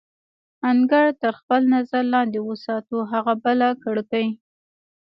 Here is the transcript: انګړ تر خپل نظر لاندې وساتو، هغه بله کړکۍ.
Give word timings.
انګړ 0.69 1.05
تر 1.21 1.31
خپل 1.39 1.61
نظر 1.75 2.03
لاندې 2.13 2.39
وساتو، 2.49 2.97
هغه 3.11 3.33
بله 3.45 3.67
کړکۍ. 3.83 4.27